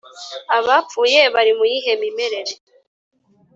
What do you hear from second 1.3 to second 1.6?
bari